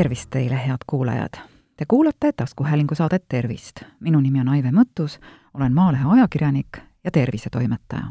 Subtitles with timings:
[0.00, 1.32] tervist teile, head kuulajad!
[1.76, 3.80] Te kuulate taskuhäälingu saadet Tervist.
[4.00, 5.20] minu nimi on Aive Mõttus,
[5.54, 8.04] olen Maalehe ajakirjanik ja tervisetoimetaja.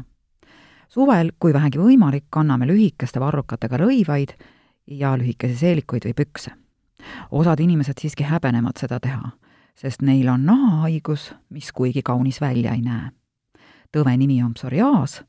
[0.88, 4.36] suvel, kui vähegi võimalik, kanname lühikeste varrukatega rõivaid
[4.86, 6.50] ja lühikesi seelikuid või pükse.
[7.30, 9.30] osad inimesed siiski häbenevad seda teha,
[9.74, 13.10] sest neil on nahahaigus, mis kuigi kaunis välja ei näe.
[13.96, 15.24] tõve nimi on psoriaas,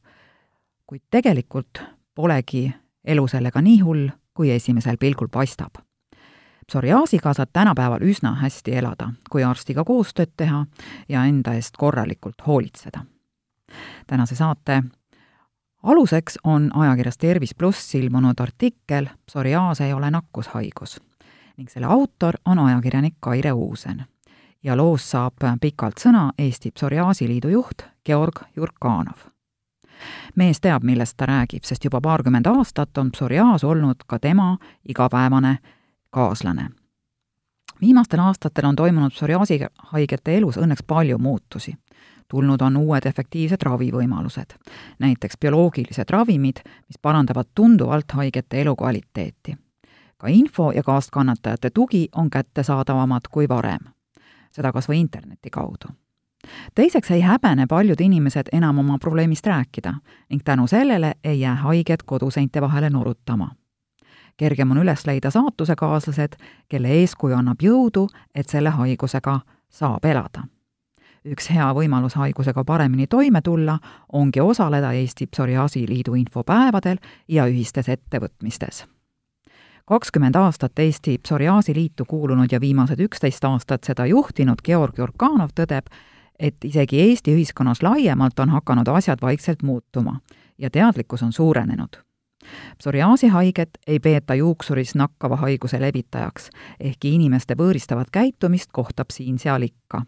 [0.86, 1.84] kuid tegelikult
[2.16, 2.74] polegi
[3.06, 5.82] elu sellega nii hull, kui esimesel pilgul paistab
[6.68, 10.66] psoriaasiga saad tänapäeval üsna hästi elada, kui arstiga koostööd teha
[11.10, 13.06] ja enda eest korralikult hoolitseda.
[14.08, 14.84] tänase saate
[15.84, 21.00] aluseks on ajakirjas Tervis pluss ilmunud artikkel Psoriaas ei ole nakkushaigus
[21.58, 24.06] ning selle autor on ajakirjanik Kaire Uusen.
[24.64, 29.32] ja loos saab pikalt sõna Eesti Psoriaasiliidu juht Georg Jurkanov
[30.36, 35.58] mees teab, millest ta räägib, sest juba paarkümmend aastat on psoriaas olnud ka tema igapäevane
[36.12, 36.70] kaaslane.
[37.82, 41.74] viimastel aastatel on toimunud psoriaasihaigete elus õnneks palju muutusi.
[42.28, 44.56] tulnud on uued efektiivsed ravivõimalused,
[45.00, 49.58] näiteks bioloogilised ravimid, mis parandavad tunduvalt haigete elukvaliteeti.
[50.18, 53.82] ka info ja kaaskannatajate tugi on kättesaadavamad kui varem,
[54.52, 55.88] seda kas või interneti kaudu
[56.76, 59.94] teiseks ei häbene paljud inimesed enam oma probleemist rääkida
[60.30, 63.50] ning tänu sellele ei jää haiged koduseinte vahele nurutama
[64.38, 66.38] kergem on üles leida saatusekaaslased,
[66.70, 69.40] kelle eeskuju annab jõudu, et selle haigusega
[69.70, 70.48] saab elada.
[71.26, 73.78] üks hea võimalus haigusega paremini toime tulla
[74.14, 78.86] ongi osaleda Eesti Psoriaasi Liidu infopäevadel ja ühistes ettevõtmistes
[79.86, 85.90] kakskümmend aastat Eesti Psoriaasi Liitu kuulunud ja viimased üksteist aastat seda juhtinud Georg Jurkanov tõdeb,
[86.40, 90.20] et isegi Eesti ühiskonnas laiemalt on hakanud asjad vaikselt muutuma
[90.58, 92.02] ja teadlikkus on suurenenud
[92.78, 100.04] psoriaasihaiget ei peeta juuksuris nakkava haiguse levitajaks, ehkki inimeste võõristavat käitumist kohtab siin-seal ikka.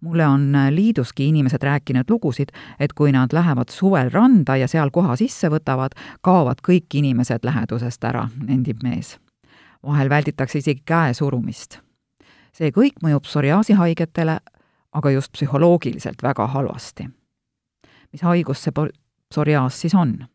[0.00, 2.48] mulle on liiduski inimesed rääkinud lugusid,
[2.80, 8.04] et kui nad lähevad suvel randa ja seal koha sisse võtavad, kaovad kõik inimesed lähedusest
[8.04, 9.18] ära, nendib mees.
[9.86, 11.78] vahel välditakse isegi käe surumist.
[12.52, 14.40] see kõik mõjub psoriaasihaigetele
[14.94, 17.08] aga just psühholoogiliselt väga halvasti.
[18.12, 18.72] mis haigus see
[19.28, 20.26] psoriaas siis on?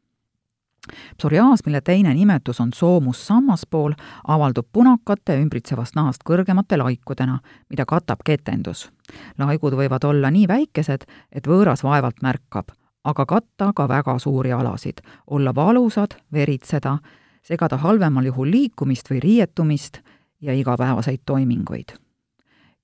[1.17, 3.94] Psoriaas, mille teine nimetus on soomussammaspool,
[4.28, 8.90] avaldub punakate ümbritsevast nahast kõrgemate laikudena, mida katab ketendus.
[9.38, 12.72] laigud võivad olla nii väikesed, et võõras vaevalt märkab,
[13.03, 16.97] aga katta ka väga suuri alasid, olla valusad, veritseda,
[17.44, 20.00] segada halvemal juhul liikumist või riietumist
[20.41, 21.97] ja igapäevaseid toiminguid.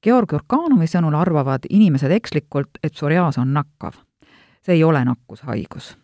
[0.04, 3.94] Georg Jurkanovi sõnul arvavad inimesed ekslikult, et psoriaas on nakkav.
[4.66, 5.96] see ei ole nakkushaigus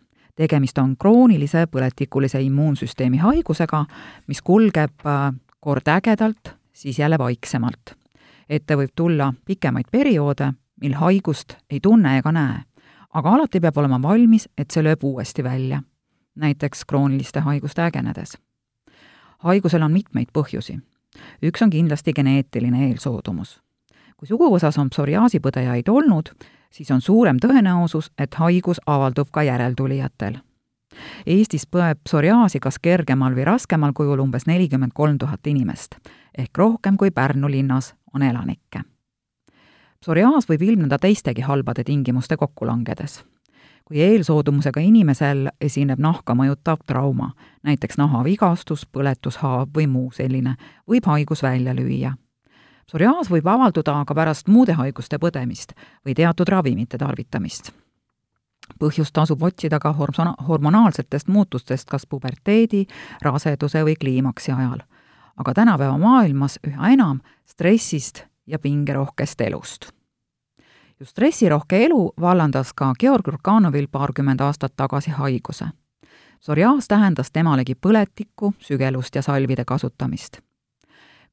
[0.42, 3.84] tegemist on kroonilise põletikulise immuunsüsteemi haigusega,
[4.26, 5.30] mis kulgeb äh,
[5.62, 7.96] kord ägedalt, siis jälle vaiksemalt.
[8.48, 12.58] ette võib tulla pikemaid perioode, mil haigust ei tunne ega näe,
[13.14, 15.82] aga alati peab olema valmis, et see lööb uuesti välja,
[16.34, 18.38] näiteks krooniliste haiguste ägenedes.
[19.38, 20.80] haigusel on mitmeid põhjusi.
[21.42, 23.60] üks on kindlasti geneetiline eelsoodumus.
[24.16, 26.34] kui suguvõsas on psoriaasipõdejaid olnud,
[26.72, 30.38] siis on suurem tõenäosus, et haigus avaldub ka järeltulijatel.
[31.26, 35.96] Eestis põeb psoriaasi kas kergemal või raskemal kujul umbes nelikümmend kolm tuhat inimest
[36.38, 38.80] ehk rohkem kui Pärnu linnas on elanikke.
[40.00, 43.24] psoriaas võib ilmneda teistegi halbade tingimuste kokkulangedes.
[43.84, 50.54] kui eelsoodumusega inimesel esineb nahka mõjutav trauma, näiteks nahavigastus, põletushaav või muu selline,
[50.88, 52.14] võib haigus välja lüüa
[52.92, 55.70] psoriaas võib avalduda ka pärast muude haiguste põdemist
[56.04, 57.72] või teatud ravimite tarvitamist.
[58.78, 62.86] põhjust tasub otsida ka hormona-, hormonaalsetest muutustest kas puberteedi,
[63.22, 64.82] raseduse või kliimaksi ajal.
[65.36, 69.90] aga tänapäeva maailmas üha enam stressist ja pingerohkest elust.
[71.00, 75.64] just stressirohke elu vallandas ka Georg Urkanovil paarkümmend aastat tagasi haiguse.
[76.40, 80.42] psoriaas tähendas temalegi põletikku, sügelust ja salvide kasutamist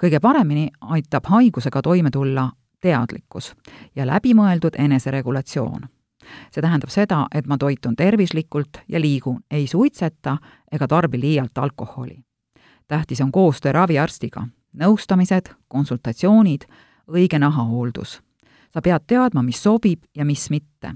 [0.04, 2.50] kõige paremini aitab haigusega toime tulla
[2.82, 3.54] teadlikkus
[3.96, 5.88] ja läbimõeldud eneseregulatsioon.
[6.52, 10.38] see tähendab seda, et ma toitun tervislikult ja liigun, ei suitseta
[10.72, 12.24] ega tarbi liialt alkoholi.
[12.88, 16.62] tähtis on koostöö raviarstiga, nõustamised, konsultatsioonid,
[17.08, 18.22] õige nahahooldus.
[18.74, 20.96] sa pead teadma, mis sobib ja mis mitte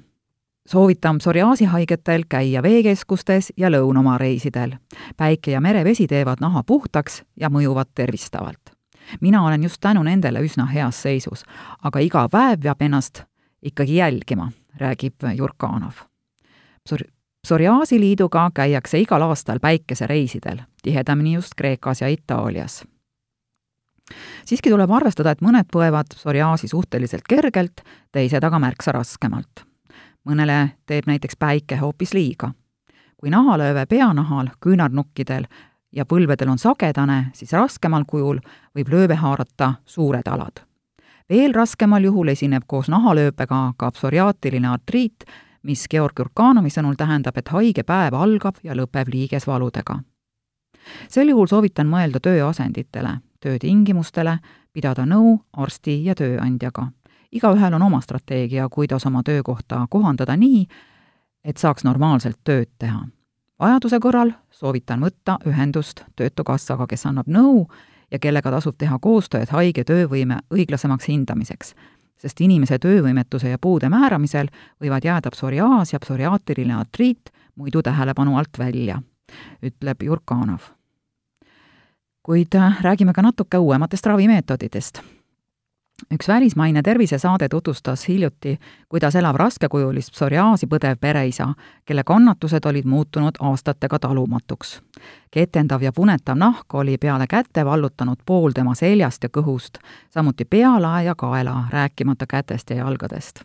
[0.68, 4.72] soovitan psoriaasihaigetel käia veekeskustes ja lõunamaa reisidel.
[5.18, 8.73] päike ja merevesi teevad naha puhtaks ja mõjuvad tervistavalt
[9.22, 11.44] mina olen just tänu nendele üsna heas seisus,
[11.84, 13.24] aga iga päev peab ennast
[13.64, 15.94] ikkagi jälgima, räägib Jurkanov.
[16.90, 17.08] Psor-,
[17.48, 22.84] psoriaasiliiduga käiakse igal aastal päikesereisidel, tihedamini just Kreekas ja Itaalias.
[24.46, 29.66] siiski tuleb arvestada, et mõned põevad psoriaasi suhteliselt kergelt, teised aga märksa raskemalt.
[30.30, 32.52] mõnele teeb näiteks päike hoopis liiga.
[33.18, 35.46] kui nahalööve peanahal, küünarnukkidel
[35.94, 38.40] ja põlvedel on sagedane, siis raskemal kujul
[38.76, 40.64] võib lööve haarata suured alad.
[41.30, 45.24] veel raskemal juhul esineb koos nahalööpega ka psoriaatiline artriit,
[45.64, 50.00] mis Georg Jurkanovi sõnul tähendab, et haige päev algab ja lõpeb liigesvaludega.
[51.08, 54.38] sel juhul soovitan mõelda tööasenditele, töötingimustele,
[54.74, 56.92] pidada nõu arsti ja tööandjaga.
[57.32, 60.68] igaühel on oma strateegia, kuidas oma töökohta kohandada nii,
[61.44, 63.08] et saaks normaalselt tööd teha.
[63.64, 67.66] Vajaduse korral soovitan võtta ühendust Töötukassaga, kes annab nõu
[68.12, 71.74] ja kellega tasub teha koostööd haige töövõime õiglasemaks hindamiseks
[72.24, 74.48] sest inimese töövõimetuse ja puude määramisel
[74.82, 79.02] võivad jääda psoriaas ja psoriaatiline artriit muidu tähelepanu alt välja,
[79.64, 80.72] ütleb Jurkanov.
[82.24, 85.02] kuid räägime ka natuke uuematest ravimeetoditest
[86.12, 88.60] üks välismaine tervisesaade tutvustas hiljuti,
[88.90, 91.54] kuidas elab raskekujulist psoriaasi põdev pereisa,
[91.86, 94.82] kelle kannatused olid muutunud aastatega talumatuks.
[95.32, 99.80] ketendav ja punetav nahk oli peale käte vallutanud pool tema seljast ja kõhust,
[100.10, 103.42] samuti pealae ja kaela, rääkimata kätest ja jalgadest.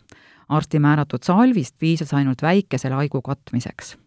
[0.49, 3.97] arsti määratud salvist piisas ainult väikese laigu katmiseks.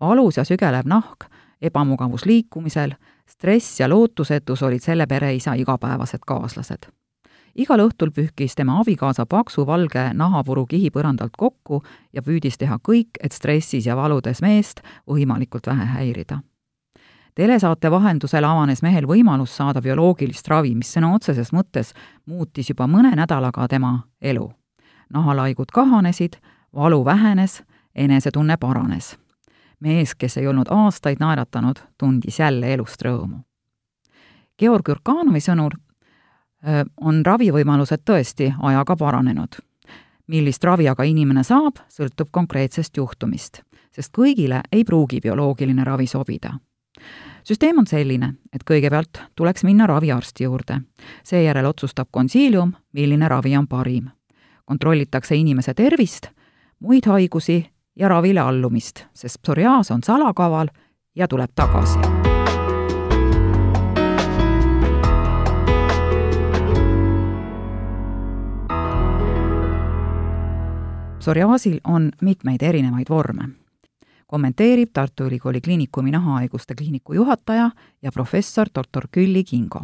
[0.00, 1.24] valus ja sügelev nahk,
[1.62, 2.92] ebamugavus liikumisel,
[3.26, 6.98] stress ja lootusetus olid selle pereisa igapäevased kaaslased
[7.54, 13.18] igal õhtul pühkis tema abikaasa paksu valge nahavuru kihi põrandalt kokku ja püüdis teha kõik,
[13.22, 16.40] et stressis ja valudes meest võimalikult vähe häirida.
[17.34, 21.94] telesaate vahendusel avanes mehel võimalus saada bioloogilist ravi, mis sõna otseses mõttes
[22.26, 24.52] muutis juba mõne nädalaga tema elu.
[25.10, 26.36] nahalaigud kahanesid,
[26.74, 27.62] valu vähenes,
[27.94, 29.18] enesetunne paranes.
[29.80, 33.42] mees, kes ei olnud aastaid naeratanud, tundis jälle elust rõõmu.
[34.58, 35.70] Georg Jurkanovi sõnul
[37.00, 39.48] on ravivõimalused tõesti ajaga paranenud.
[40.26, 43.62] millist ravi aga inimene saab, sõltub konkreetsest juhtumist,
[43.92, 46.58] sest kõigile ei pruugi bioloogiline ravi sobida.
[47.44, 50.80] süsteem on selline, et kõigepealt tuleks minna raviarsti juurde.
[51.24, 54.10] seejärel otsustab konsiilium, milline ravi on parim.
[54.64, 56.26] kontrollitakse inimese tervist,
[56.80, 57.66] muid haigusi
[57.96, 60.68] ja ravile allumist, sest psoriaas on salakaval
[61.14, 62.17] ja tuleb tagasi
[71.28, 73.48] psoriaasil on mitmeid erinevaid vorme.
[74.26, 77.70] kommenteerib Tartu Ülikooli Kliinikumi nahahaiguste kliiniku juhataja
[78.02, 79.80] ja professor doktor Külli Kingo.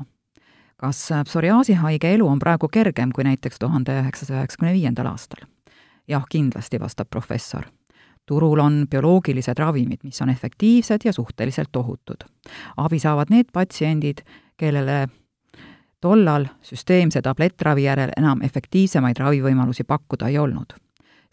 [0.77, 5.45] kas psoriaasi haige elu on praegu kergem kui näiteks tuhande üheksasaja üheksakümne viiendal aastal?
[6.09, 7.65] jah, kindlasti, vastab professor
[8.27, 12.25] turul on bioloogilised ravimid, mis on efektiivsed ja suhteliselt ohutud.
[12.77, 14.25] abi saavad need patsiendid,
[14.57, 15.09] kellele
[16.01, 20.73] tollal süsteemse tablettravi järel enam efektiivsemaid ravivõimalusi pakkuda ei olnud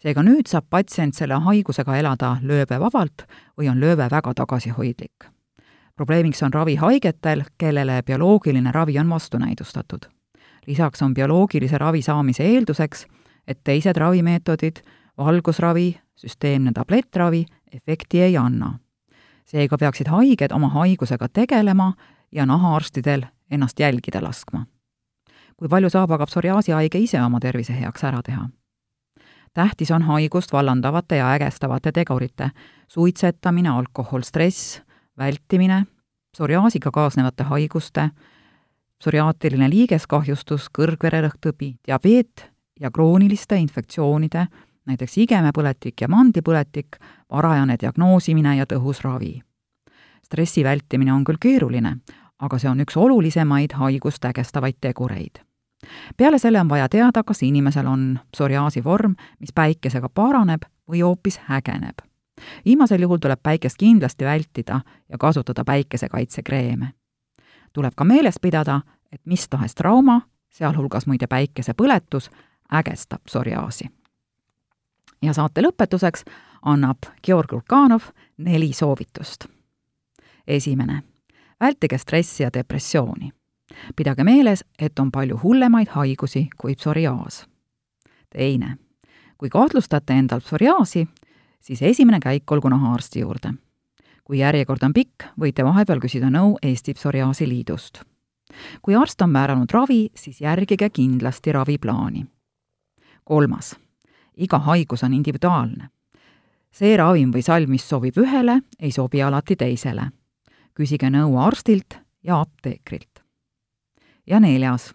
[0.02, 3.26] seega nüüd saab patsient selle haigusega elada lööbevabalt
[3.58, 5.28] või on lööve väga tagasihoidlik.
[5.96, 10.06] probleemiks on ravi haigetel, kellele bioloogiline ravi on vastunäidustatud.
[10.66, 13.06] lisaks on bioloogilise ravi saamise eelduseks,
[13.46, 14.76] et teised ravimeetodid,
[15.18, 18.78] valgusravi, süsteemne tablettravi efekti ei anna.
[19.44, 21.92] seega peaksid haiged oma haigusega tegelema
[22.32, 24.66] ja nahaarstidel ennast jälgida laskma.
[25.56, 28.48] kui palju saab aga psoriaasi haige ise oma tervise heaks ära teha?
[29.54, 32.50] Tähtis on haigust vallandavate ja ägestavate tegurite
[32.88, 34.82] suitsetamine, alkohol, stress,
[35.18, 35.86] vältimine,
[36.32, 38.08] psoriaasiga kaasnevate haiguste,
[39.00, 44.46] psoriaatiline liigeskahjustus, kõrgvererõhktõbi, diabeet ja krooniliste infektsioonide,
[44.86, 46.98] näiteks igemepõletik ja mandlipõletik,
[47.30, 49.40] varajane diagnoosimine ja tõhus ravi.
[50.22, 51.96] stressi vältimine on küll keeruline,
[52.38, 55.42] aga see on üks olulisemaid haigust ägestavaid tegureid
[56.16, 61.38] peale selle on vaja teada, kas inimesel on psoriaasi vorm, mis päikesega paraneb või hoopis
[61.38, 61.98] hägeneb.
[62.64, 66.88] viimasel juhul tuleb päikest kindlasti vältida ja kasutada päikesekaitsekreeme.
[67.72, 68.80] tuleb ka meeles pidada,
[69.12, 70.20] et mis tahes trauma,
[70.50, 72.30] sealhulgas muide päikesepõletus,
[72.72, 73.90] ägestab psoriaasi.
[75.22, 76.24] ja saate lõpetuseks
[76.62, 78.02] annab Georg Lurkanov
[78.36, 79.46] neli soovitust.
[80.46, 81.02] esimene,
[81.60, 83.32] vältige stressi ja depressiooni
[83.96, 87.46] pidage meeles, et on palju hullemaid haigusi kui psoriaas.
[88.32, 88.76] teine,
[89.38, 91.08] kui kahtlustate endal psoriaasi,
[91.60, 93.54] siis esimene käik olgu nahaarsti juurde.
[94.24, 98.02] kui järjekord on pikk, võite vahepeal küsida nõu Eesti Psoriaasi Liidust.
[98.82, 102.26] kui arst on määranud ravi, siis järgige kindlasti raviplaani.
[103.24, 103.76] kolmas,
[104.36, 105.88] iga haigus on individuaalne.
[106.70, 110.10] see ravim või salv, mis sobib ühele, ei sobi alati teisele.
[110.74, 113.11] küsige nõu arstilt ja apteekrilt
[114.26, 114.94] ja neljas,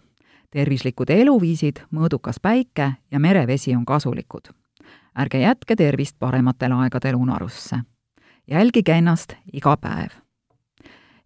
[0.50, 4.48] tervislikud eluviisid, mõõdukas päike ja merevesi on kasulikud.
[5.18, 7.76] ärge jätke tervist parematel aegadel unarusse.
[8.46, 10.10] jälgige ennast iga päev.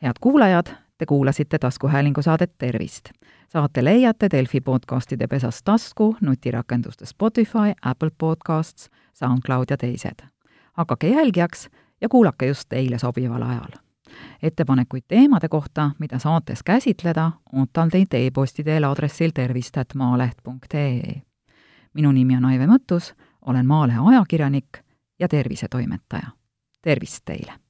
[0.02, 0.66] head kuulajad,
[0.99, 3.11] te kuulasite taskuhäälingu saadet Tervist.
[3.49, 10.26] saate leiate Delfi podcastide pesast tasku, nutirakenduste Spotify, Apple Podcasts, SoundCloud ja teised.
[10.73, 11.68] hakake jälgijaks
[12.00, 13.81] ja kuulake just teile sobival ajal
[14.42, 21.23] ettepanekuid teemade kohta, mida saates käsitleda, ootan teid e-posti teel aadressil tervist.maaleht.ee.
[21.95, 23.14] minu nimi on Aive Mõttus,
[23.47, 24.78] olen Maalehe ajakirjanik
[25.19, 26.26] ja tervisetoimetaja.
[26.83, 27.62] tervist teile!